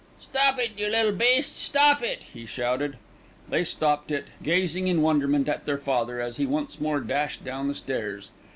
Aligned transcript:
"Stop 0.19 0.57
it, 0.57 0.71
you 0.79 0.87
little 0.87 1.11
beasts! 1.11 1.59
Stop 1.59 2.01
it!" 2.01 2.23
he 2.33 2.47
shouted. 2.47 2.97
They 3.47 3.63
stopped 3.63 4.09
it, 4.09 4.25
gazing 4.41 4.87
in 4.87 5.03
wonderment 5.03 5.47
at 5.47 5.67
their 5.67 5.77
father 5.77 6.19
as 6.19 6.37
he 6.37 6.45
once 6.47 6.81
more 6.81 7.01
dashed 7.01 7.45
down 7.45 7.67
the 7.67 7.75
stairs. 7.75 8.29